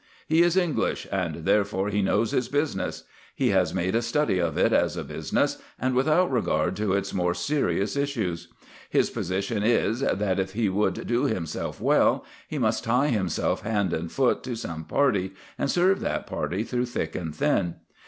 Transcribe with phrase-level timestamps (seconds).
[0.27, 3.03] He is English, and therefore he knows his business.
[3.35, 7.13] He has made a study of it as a business, and without regard to its
[7.13, 8.47] more serious issues.
[8.89, 13.93] His position is, that, if he would do himself well, he must tie himself hand
[13.93, 17.75] and foot to some party, and serve that party through thick and thin.